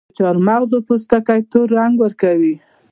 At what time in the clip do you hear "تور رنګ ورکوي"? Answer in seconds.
1.51-2.55